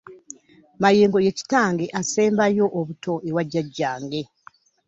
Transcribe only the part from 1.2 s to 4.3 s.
ye kitange asembayo obuto ewa jjajjange.